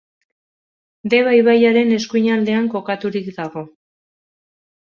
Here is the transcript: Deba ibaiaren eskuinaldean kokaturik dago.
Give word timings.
Deba 1.13 1.33
ibaiaren 1.41 1.93
eskuinaldean 1.99 2.71
kokaturik 2.77 3.33
dago. 3.39 3.67